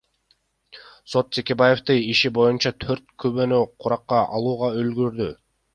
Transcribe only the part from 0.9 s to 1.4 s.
Сот